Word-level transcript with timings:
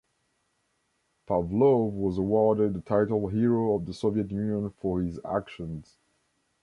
Pavlov 1.27 1.91
was 1.93 2.17
awarded 2.17 2.73
the 2.73 2.81
title 2.81 3.27
Hero 3.27 3.75
of 3.75 3.85
the 3.85 3.93
Soviet 3.93 4.31
Union 4.31 4.71
for 4.71 4.99
his 4.99 5.19
actions. 5.23 5.95